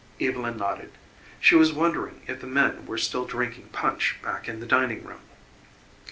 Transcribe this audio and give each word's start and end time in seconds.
Evylyn 0.19 0.57
nodded. 0.57 0.93
She 1.39 1.53
was 1.53 1.73
wondering 1.73 2.23
if 2.25 2.41
the 2.41 2.47
men 2.47 2.87
were 2.87 2.97
still 2.97 3.23
drinking 3.25 3.69
punch 3.71 4.15
back 4.23 4.49
in 4.49 4.59
the 4.59 4.65
dining 4.65 5.03
room. 5.03 5.21